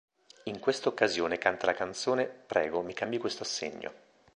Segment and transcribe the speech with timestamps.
[0.45, 3.93] In questa occasione canta la canzone "Prego mi cambi questo assegno".